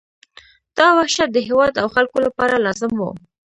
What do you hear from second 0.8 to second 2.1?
وحشت د هېواد او